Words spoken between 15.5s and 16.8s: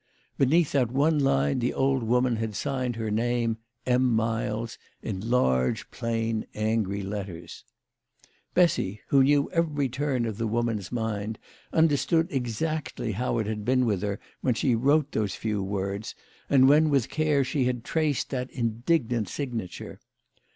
words, and